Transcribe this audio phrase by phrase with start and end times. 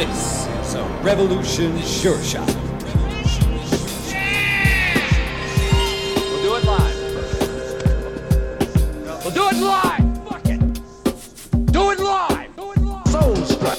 [0.00, 2.46] This is a Revolution Sure Shot.
[6.16, 6.96] We'll do it live.
[9.22, 10.26] We'll do it live.
[10.26, 10.60] Fuck it.
[11.70, 12.56] Do it live.
[12.56, 13.08] Do it live.
[13.08, 13.78] Soul Strut.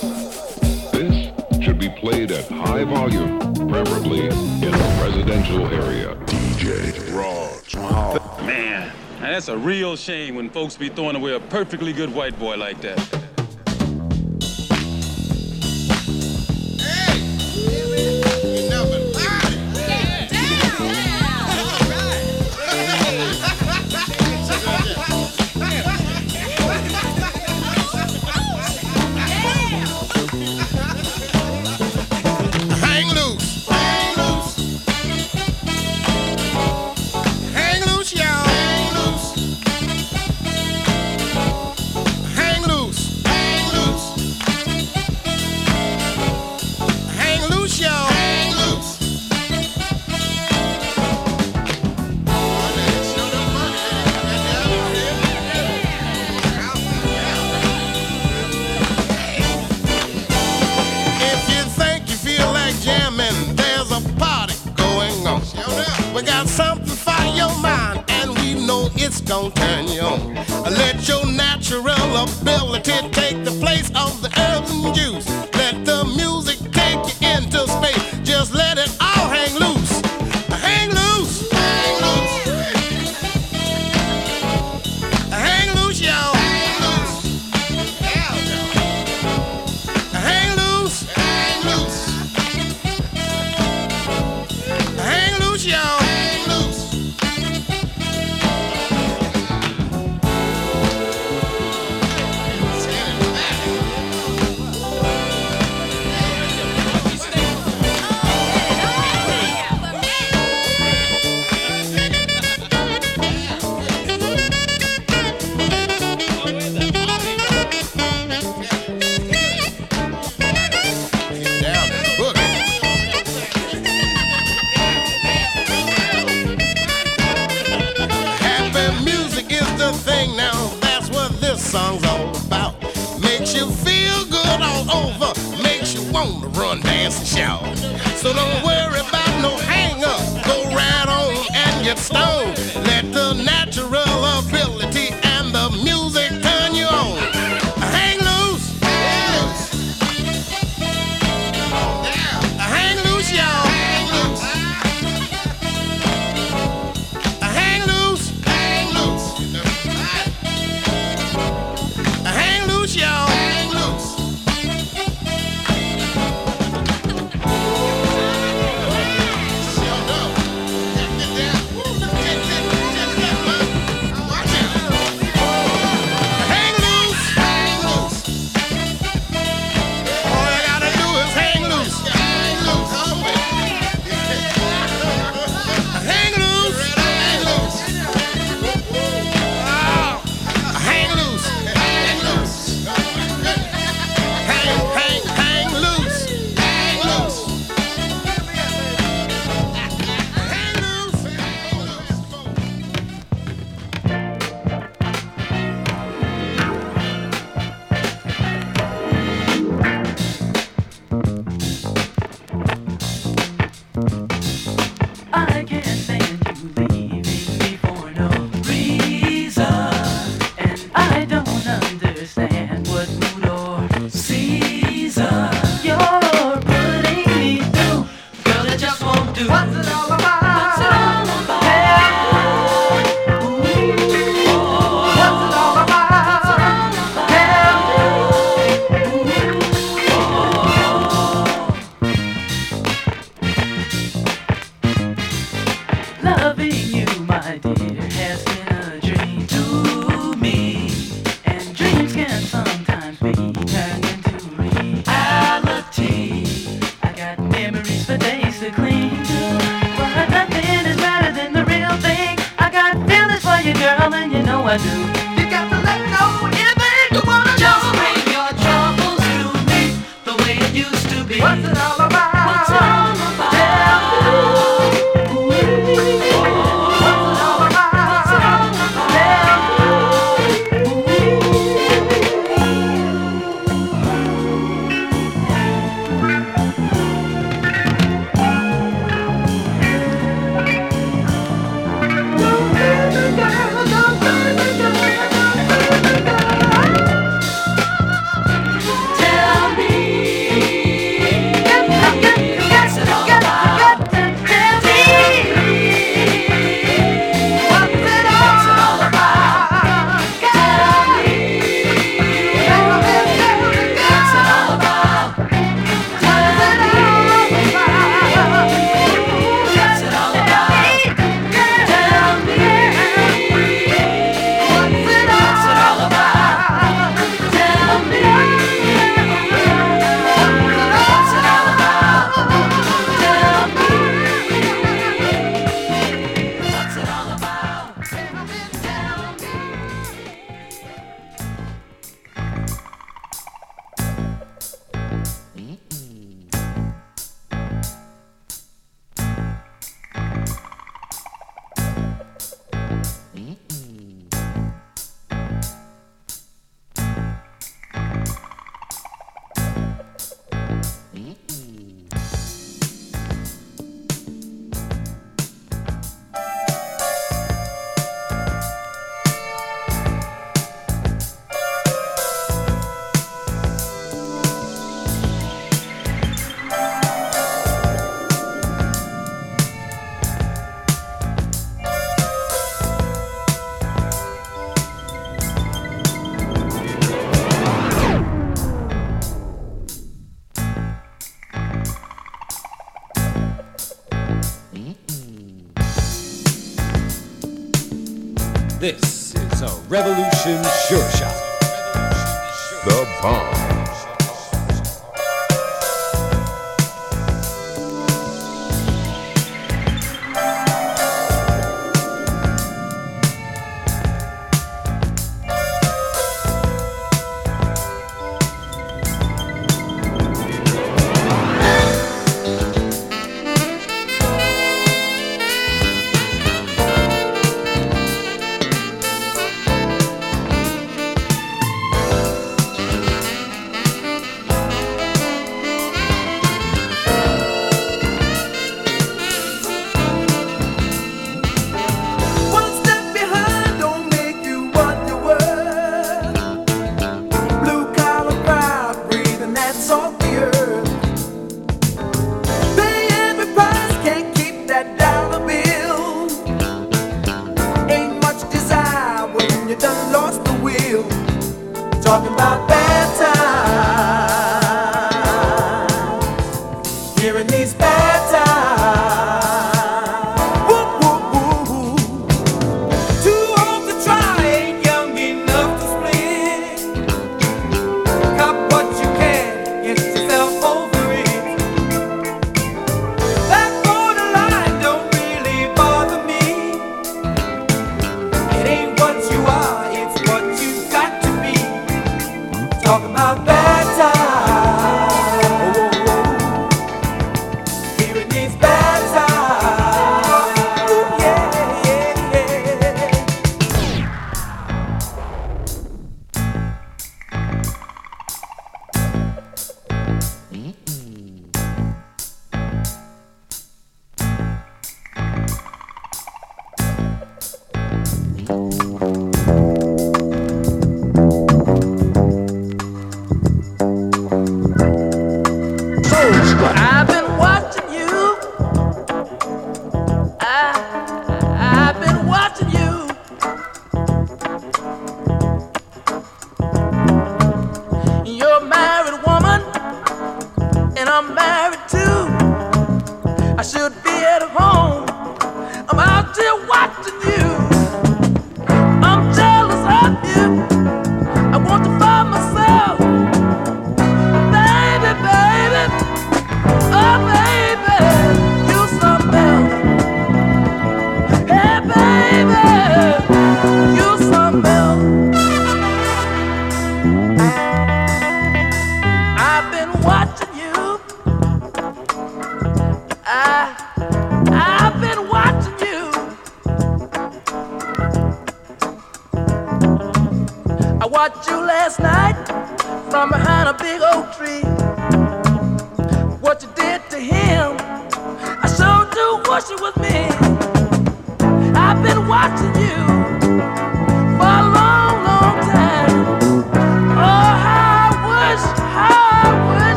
[0.91, 6.15] This should be played at high volume, preferably in a residential area.
[6.27, 8.45] DJ Raw.
[8.45, 12.57] Man, that's a real shame when folks be throwing away a perfectly good white boy
[12.57, 13.20] like that.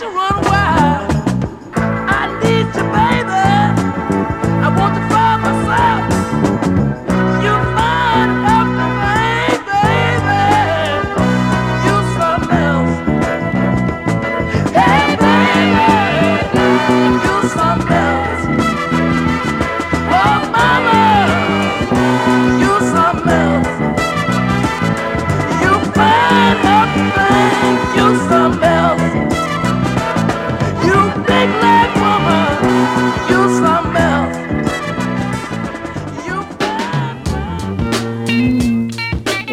[0.00, 0.27] Imagination run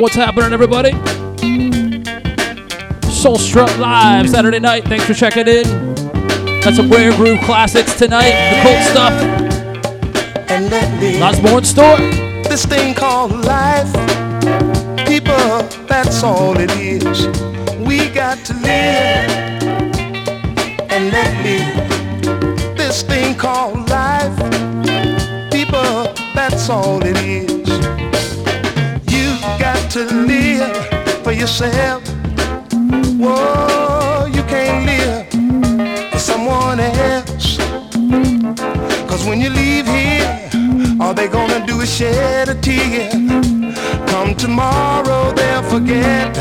[0.06, 0.92] What's happening, everybody?
[3.10, 4.84] Soul Strut Live Saturday night.
[4.84, 5.64] Thanks for checking in.
[6.62, 8.30] Got some rare groove classics tonight.
[8.52, 9.14] The cold stuff.
[10.52, 11.98] and let me Osborne Store.
[12.48, 13.92] this thing called life.
[15.08, 17.26] People, that's all it is.
[17.80, 19.32] We got to live
[20.92, 22.78] and let live.
[22.78, 24.38] This thing called life.
[25.52, 27.55] People, that's all it is.
[31.36, 32.04] Yourself.
[33.18, 37.58] Whoa, you can't live for someone else.
[39.10, 40.50] Cause when you leave here,
[41.00, 43.10] all they gonna do is shed a tear.
[44.08, 46.36] Come tomorrow, they'll forget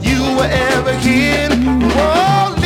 [0.00, 1.50] you were ever here.
[1.94, 2.59] Whoa,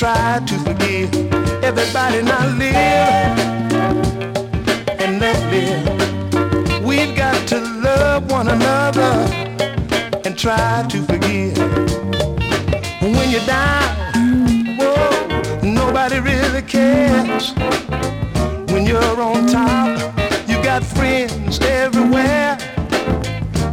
[0.00, 1.14] try to forgive.
[1.62, 3.38] Everybody now live
[4.98, 6.82] and let live.
[6.82, 9.12] We've got to love one another
[10.24, 11.58] and try to forgive.
[13.02, 17.52] When you're down, whoa, nobody really cares.
[18.72, 20.16] When you're on top,
[20.48, 22.56] you got friends everywhere.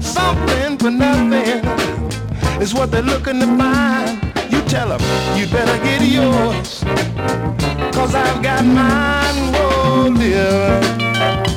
[0.02, 1.64] Something for nothing
[2.62, 4.17] is what they're looking to find.
[4.68, 5.00] Tell them
[5.38, 6.84] you better get yours.
[7.94, 11.57] Cause I've got mine, oh whoa, live.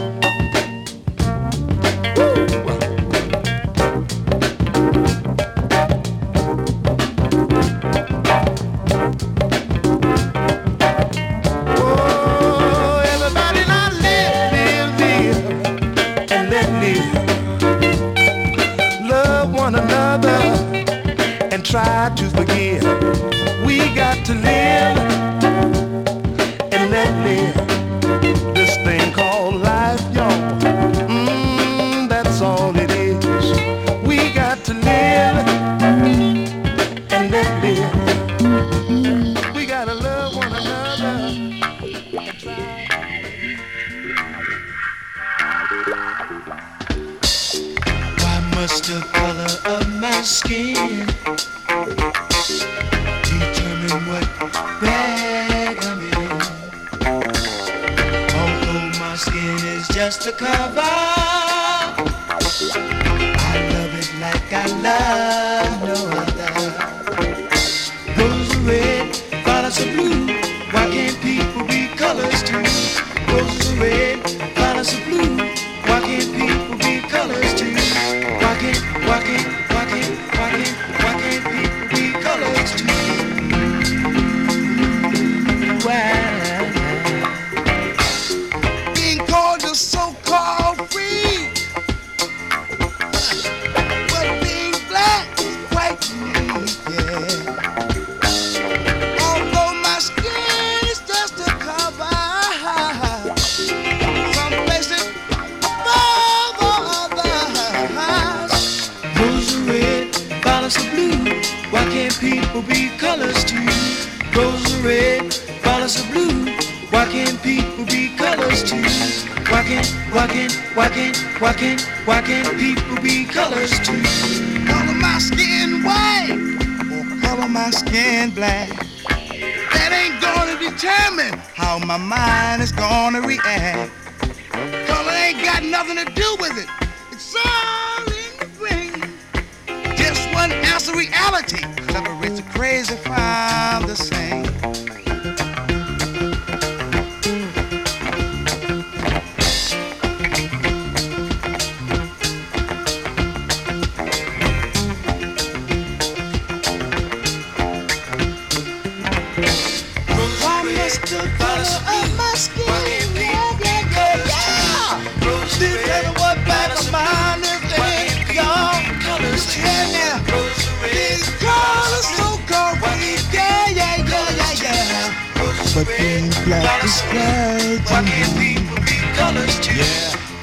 [179.20, 179.76] Colors too?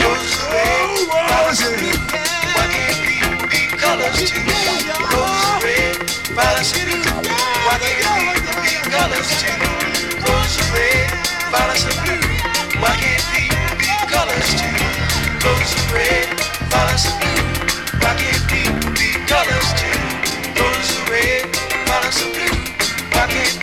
[0.06, 1.98] Roses are red, oh, are.
[2.54, 3.00] Why can't
[3.50, 4.38] be colors too?
[5.10, 5.98] Roses red,
[6.86, 7.02] blue.
[7.66, 8.06] Why can't
[8.62, 9.58] be colors too?
[10.30, 11.10] Roses are red,
[12.06, 12.22] blue.
[12.78, 13.50] Why can't be
[14.14, 14.78] colors too?
[15.42, 16.28] Roses are red,
[16.70, 17.42] violets are blue.
[17.98, 19.98] Why can't people be colors too?
[20.54, 21.50] Roses red,
[21.90, 22.58] violets blue.
[23.10, 23.58] Why can't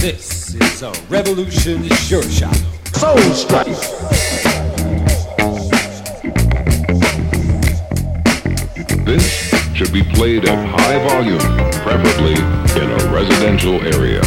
[0.00, 2.54] This is a revolution sure shot.
[2.94, 3.66] Soul Strut.
[9.04, 11.40] This should be played at high volume,
[11.82, 12.34] preferably
[12.80, 14.22] in a residential area.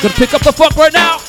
[0.00, 1.27] Gonna pick up the fuck right now.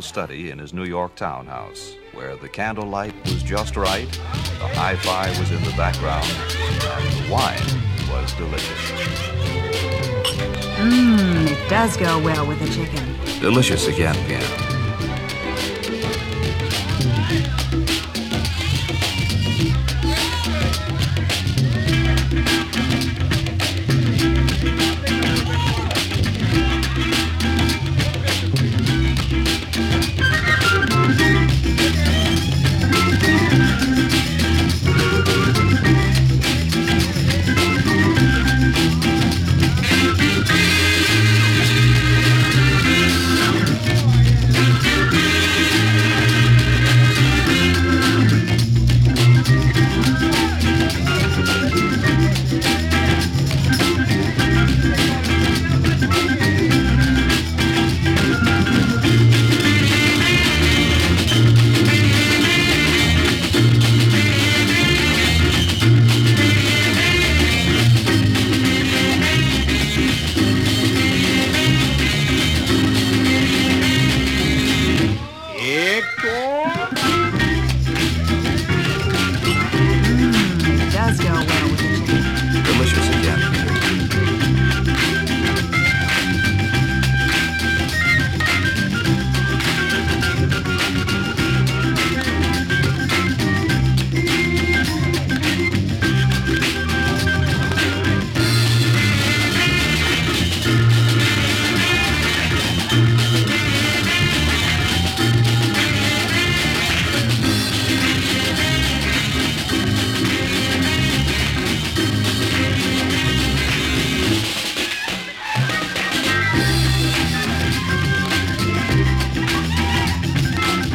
[0.00, 5.28] study in his New York townhouse, where the candlelight was just right, the hi fi
[5.38, 8.78] was in the background, and the wine was delicious.
[10.78, 13.16] Mmm, it does go well with the chicken.
[13.40, 14.69] Delicious again, yeah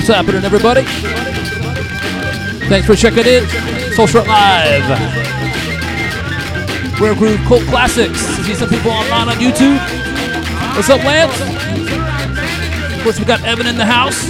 [0.05, 0.83] What's happening, everybody?
[2.69, 3.43] Thanks for checking in.
[3.93, 4.87] Social Live.
[7.01, 8.19] Rare Groove Cult Classics.
[8.45, 9.79] See some people online on YouTube.
[10.75, 11.33] What's up, Lance?
[12.95, 14.29] Of course, we got Evan in the house.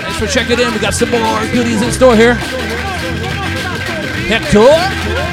[0.00, 0.72] Thanks for checking in.
[0.72, 2.36] We got some more goodies in store here.
[4.32, 5.23] Hector.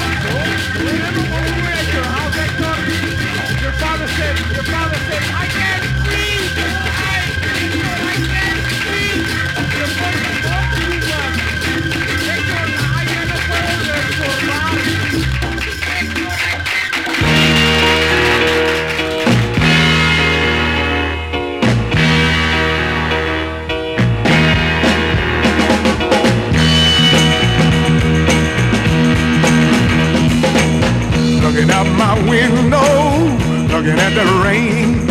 [34.02, 35.06] At the rain.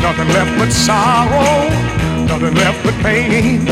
[0.00, 1.68] Nothing left but sorrow,
[2.24, 3.66] nothing left but pain.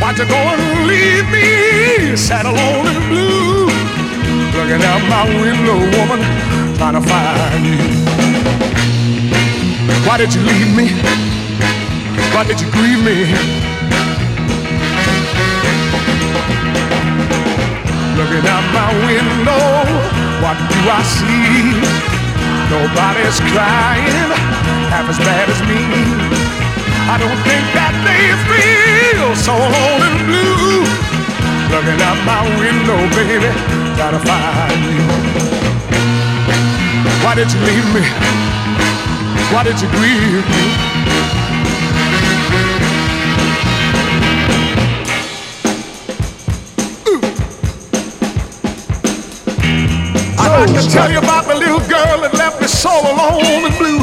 [0.00, 3.70] Why'd you go and leave me sad, alone and blue?
[4.56, 6.20] Looking out my window, woman,
[6.78, 7.78] trying to find you.
[10.06, 10.86] Why did you leave me?
[12.34, 13.18] Why did you grieve me?
[18.18, 19.62] Looking out my window,
[20.42, 21.93] what do I see?
[22.70, 24.30] Nobody's crying
[24.90, 25.80] half as bad as me.
[27.06, 30.84] I don't think that they feel so alone and blue.
[31.70, 33.50] Looking out my window, baby,
[33.96, 35.04] gotta find you.
[37.24, 38.04] Why did you leave me?
[39.52, 40.94] Why did you grieve me?
[50.64, 52.24] Like to tell you about the little girl
[52.94, 53.98] so alone and blue.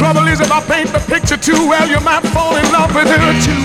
[0.00, 3.08] Trouble is, if I paint the picture too well, you might fall in love with
[3.08, 3.64] her too.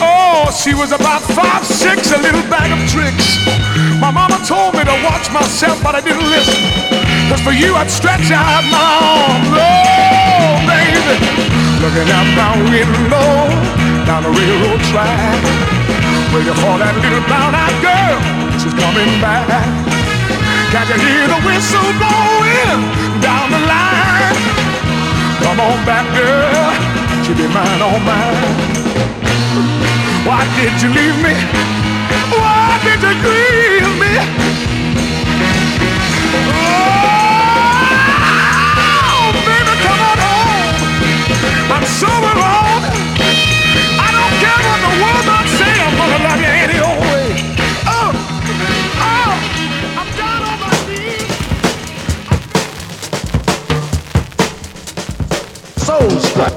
[0.00, 3.44] Oh, she was about five, six, a little bag of tricks.
[4.00, 6.56] My mama told me to watch myself, but I didn't listen.
[7.28, 9.52] Cause for you, I'd stretch out my arms.
[9.52, 11.16] Oh, baby.
[11.82, 13.52] Looking out my window,
[14.06, 15.40] down the railroad track.
[16.32, 18.16] Waiting for that little brown-eyed girl.
[18.56, 19.81] She's coming back.
[20.72, 22.80] Can you hear the whistle blowing
[23.20, 24.36] down the line?
[25.44, 26.72] Come on back, girl.
[27.22, 28.40] She'll be mine, all mine.
[30.24, 31.34] Why did you leave me?
[32.32, 34.16] Why did you grieve me?
[39.12, 40.76] Oh, baby, come on home.
[41.68, 42.84] I'm so alone.
[44.00, 45.68] I don't care what the world might say.
[45.84, 46.80] I'm gonna love you any
[55.98, 56.56] soul strike.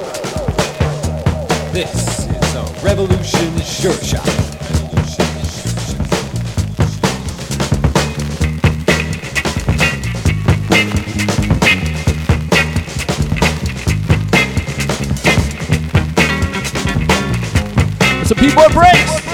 [1.73, 4.25] This is a revolution sure shot.
[18.25, 19.24] Some people breaks.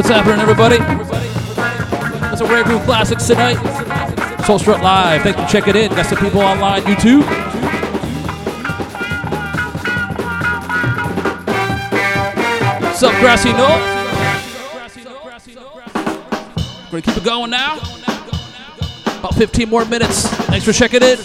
[0.00, 0.78] What's happening, everybody?
[0.78, 3.56] That's a Rare Groove Classics tonight.
[4.46, 5.20] Soul Strut Live.
[5.20, 5.90] Thanks for checking in.
[5.90, 7.20] Got some people online, YouTube.
[12.80, 13.78] What's up, Grassy Knoll?
[16.90, 17.76] Gonna keep it going now.
[19.18, 20.26] About 15 more minutes.
[20.46, 21.18] Thanks for checking in.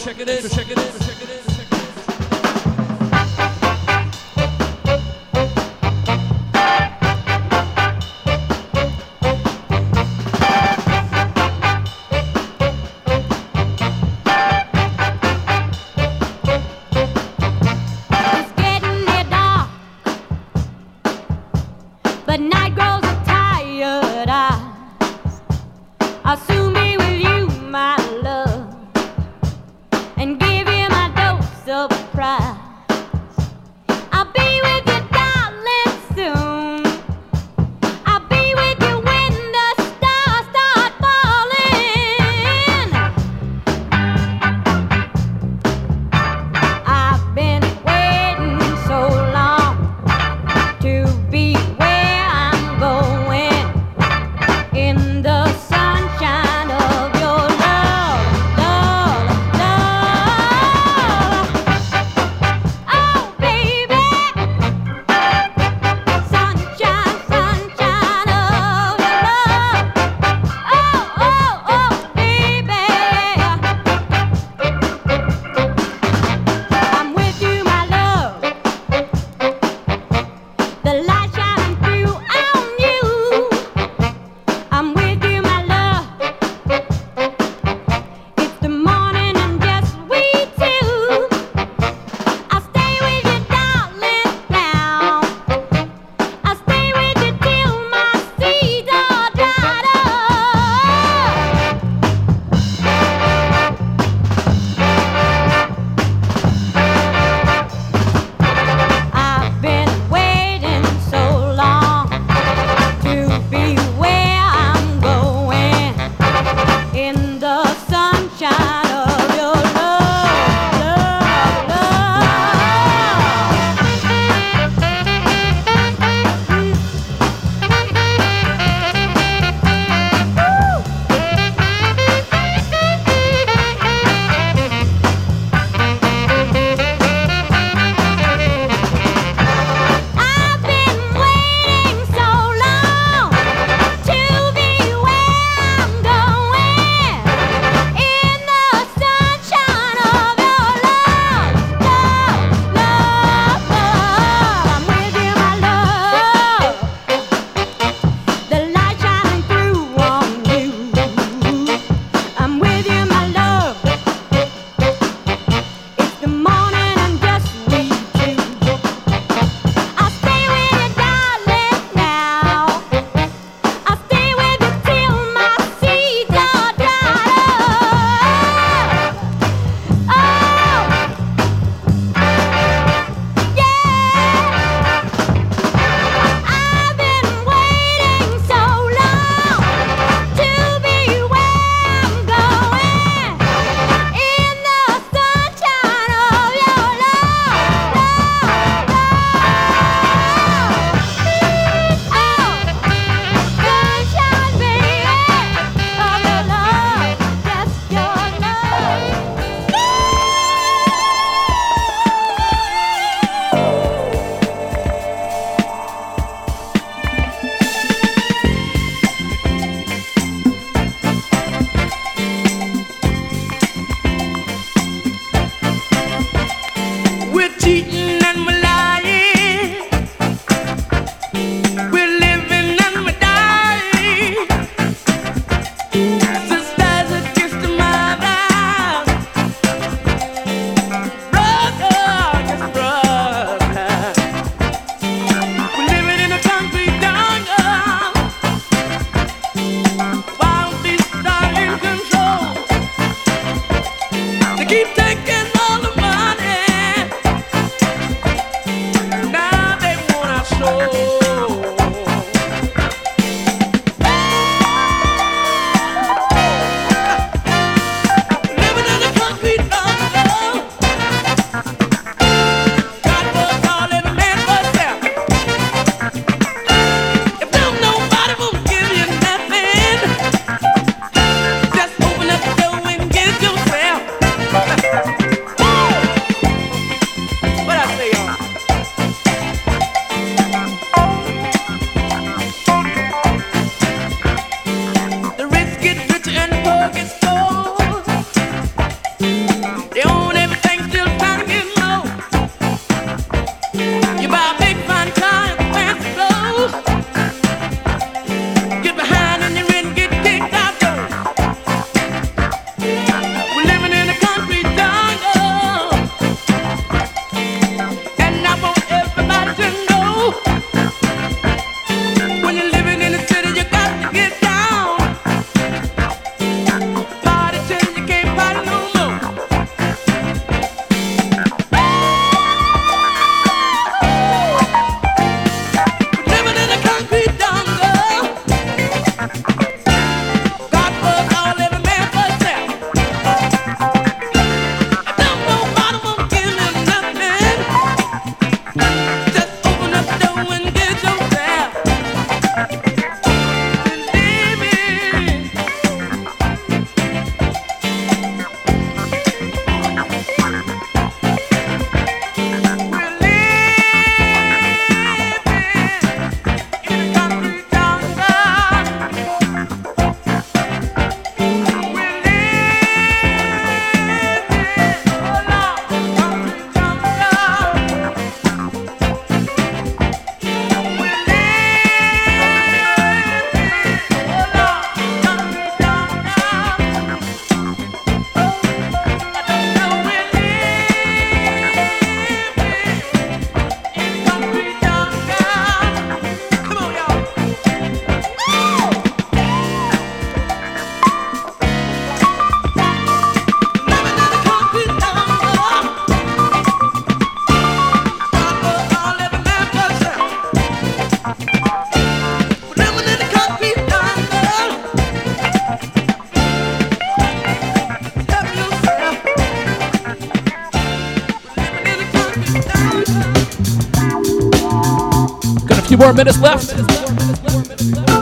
[426.16, 426.72] Minutes left.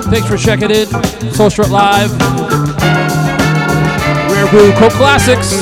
[0.09, 0.87] Thanks for checking in.
[1.31, 2.09] Soul Strut Live.
[4.31, 5.53] Rare Groove Cult Classics.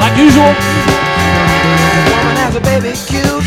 [0.00, 0.50] Like usual.
[2.18, 3.46] Woman has a baby cute,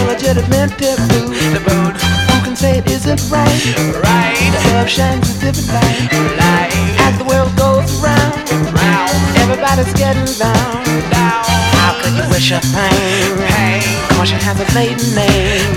[0.00, 1.36] illegitimate taboo.
[1.52, 1.60] The.
[1.60, 3.76] Who can say it isn't right?
[4.00, 4.72] Right.
[4.72, 6.12] Love shines a different light.
[6.40, 6.72] Light.
[7.04, 8.32] As the world goes round.
[9.36, 11.44] Everybody's getting down, down.
[11.76, 13.36] How could you wish pain?
[13.48, 14.06] Pain.
[14.58, 15.14] A maiden.
[15.14, 15.75] Name.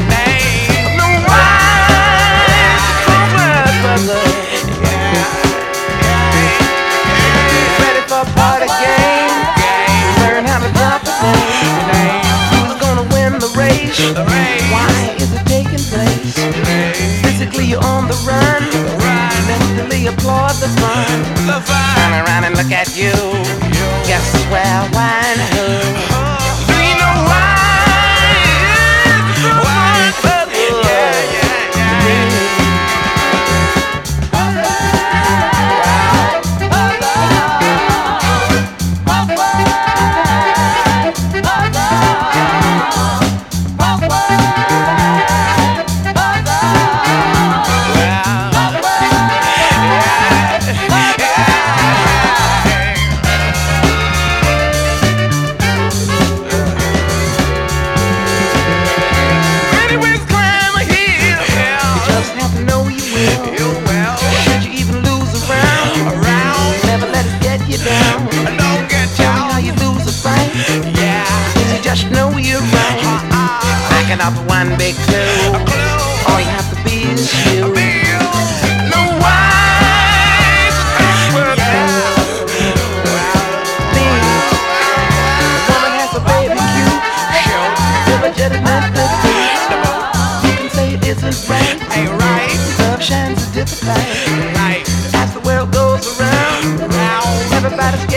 [93.10, 94.86] Shines a different light.
[95.16, 98.09] As the world goes around, around, everybody's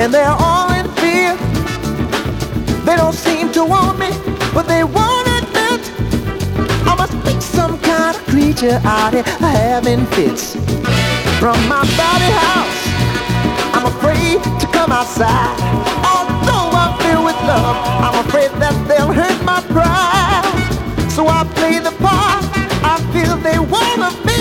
[0.00, 1.34] and they're all in fear.
[2.84, 4.10] They don't seem to want me,
[4.52, 5.80] but they won't admit
[6.86, 10.54] I must be some kind of creature out here having fits.
[11.40, 12.80] From my body house,
[13.74, 15.56] I'm afraid to come outside.
[16.04, 21.10] Although I'm filled with love, I'm afraid that they'll hurt my pride.
[21.10, 22.44] So I play the part
[22.84, 24.38] I feel they want of me,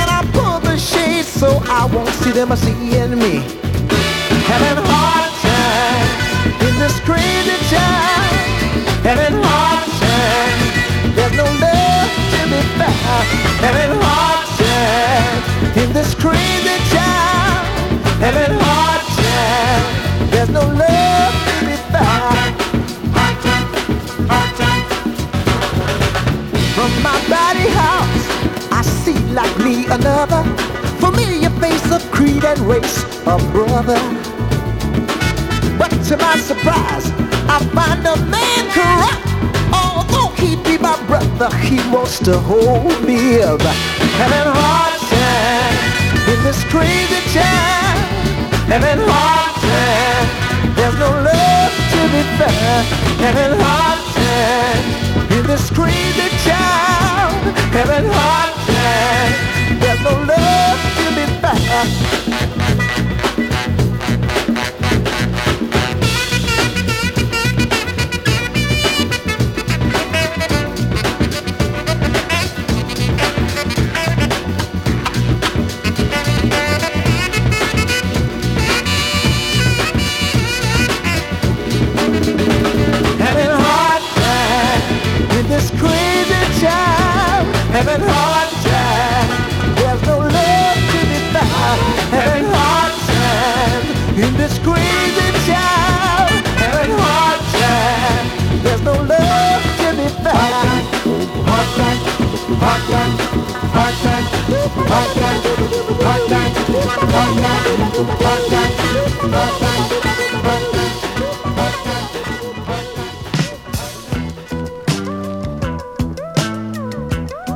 [0.00, 3.61] and I pull the shade so I won't see them seeing me.
[4.52, 6.08] Having hard time
[6.66, 8.36] in this crazy time.
[9.08, 10.58] Having hard time.
[11.16, 13.26] There's no love to be found.
[13.64, 15.40] Having hard time
[15.82, 17.64] in this crazy time.
[18.20, 19.84] Having hard time.
[20.30, 22.52] There's no love to be found.
[26.76, 28.24] From my body house,
[28.70, 30.42] I see like me another
[31.00, 31.51] familiar
[31.92, 34.00] of creed and race, a brother.
[35.78, 37.06] But to my surprise,
[37.48, 39.28] I find a man corrupt.
[39.72, 43.60] Although he be my brother, he wants to hold me up.
[43.60, 45.76] Having hard time
[46.32, 47.98] in this crazy time.
[48.72, 50.28] Having hard time.
[50.76, 52.84] There's no love to be found.
[53.20, 54.84] Having hard time
[55.36, 57.32] in this crazy town.
[57.76, 59.80] Having hard time.
[59.80, 60.91] There's no love
[61.42, 62.71] back.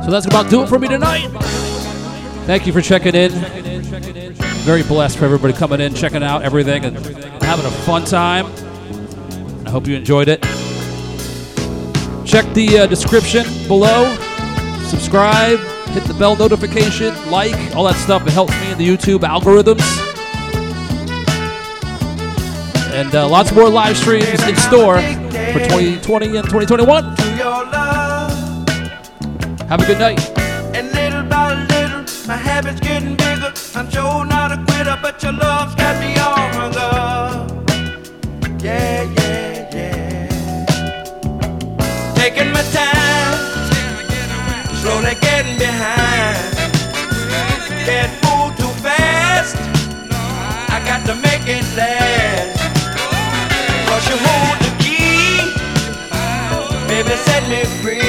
[0.07, 1.27] So that's about do it for me tonight.
[2.45, 3.31] Thank you for checking in.
[4.63, 6.97] Very blessed for everybody coming in, checking out everything, and
[7.43, 8.45] having a fun time.
[9.65, 10.41] I hope you enjoyed it.
[12.25, 14.26] Check the uh, description below.
[14.87, 15.59] Subscribe,
[15.89, 18.25] hit the bell notification, like, all that stuff.
[18.25, 19.83] It helps me in the YouTube algorithms.
[22.93, 25.01] And uh, lots more live streams in store
[25.51, 27.03] for 2020 and 2021.
[29.67, 30.19] Have a good night.
[30.73, 33.51] And little by little, my habits getting bigger.
[33.75, 36.17] I'm sure not a quitter, but your love's got me
[57.17, 58.06] set me free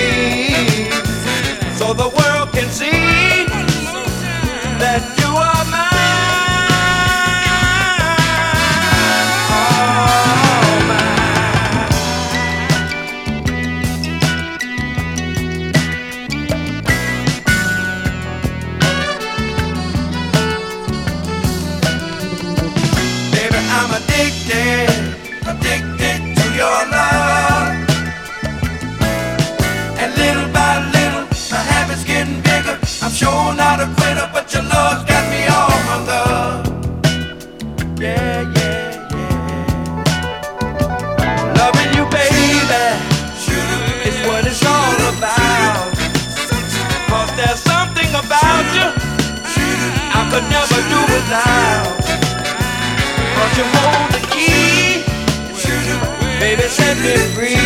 [57.35, 57.57] free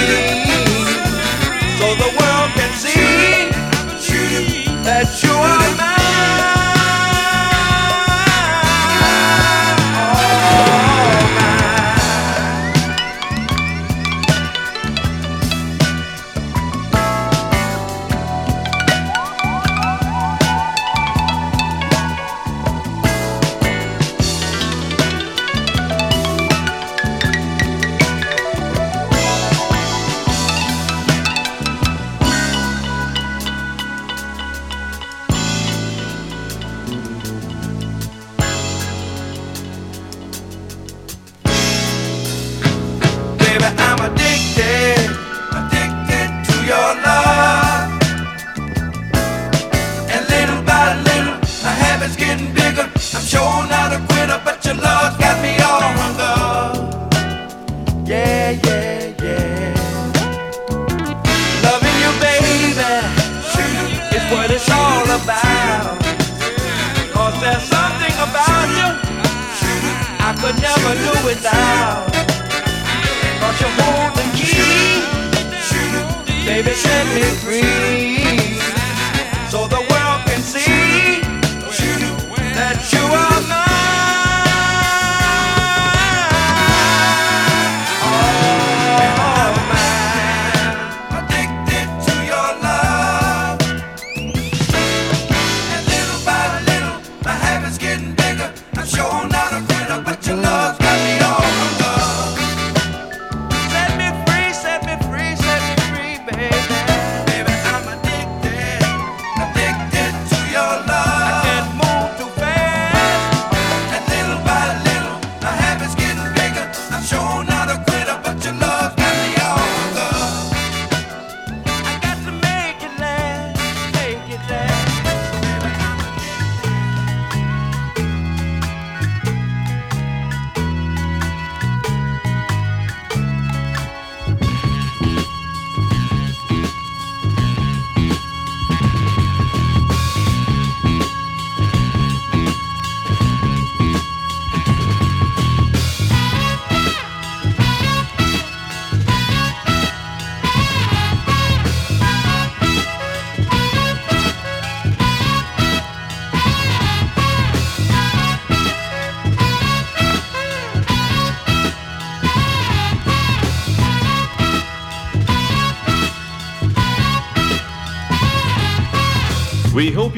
[1.78, 3.50] so the world can see
[4.84, 5.91] that you are mine.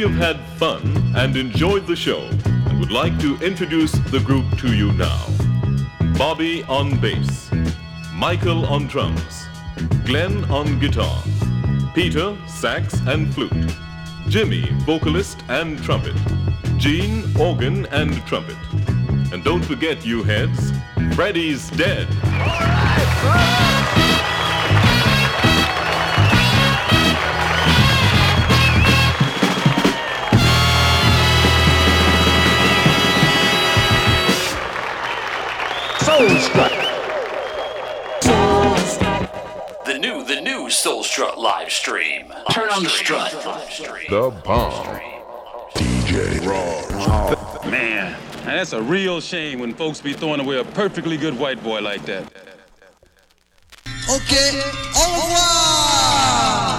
[0.05, 0.83] You've had fun
[1.17, 5.27] and enjoyed the show and would like to introduce the group to you now.
[6.19, 7.51] Bobby on bass,
[8.13, 9.47] Michael on drums,
[10.05, 11.23] Glenn on guitar,
[11.95, 13.73] Peter sax and flute,
[14.29, 16.17] Jimmy vocalist and trumpet,
[16.77, 18.59] Gene organ and trumpet.
[19.33, 20.71] And don't forget you heads,
[21.15, 22.09] Freddy's dead.
[36.17, 36.71] Soul Strut.
[39.85, 42.33] The new, the new Soul Strut live stream.
[42.53, 43.35] Turn on the strut.
[43.45, 44.07] Live stream.
[44.09, 45.01] The bomb.
[45.75, 47.67] DJ Raj.
[47.67, 48.13] Man,
[48.45, 51.81] now that's a real shame when folks be throwing away a perfectly good white boy
[51.81, 52.23] like that.
[54.09, 54.63] Okay,
[54.95, 56.74] au revoir.